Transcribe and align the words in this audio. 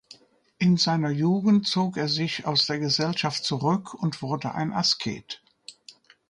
In 0.57 0.77
seiner 0.77 1.11
Jugend 1.11 1.67
zog 1.67 1.95
er 1.95 2.07
sich 2.07 2.47
aus 2.47 2.65
der 2.65 2.79
Gesellschaft 2.79 3.43
zurück 3.45 3.93
und 3.93 4.23
wurde 4.23 4.55
ein 4.55 4.73
Asket. 4.73 5.43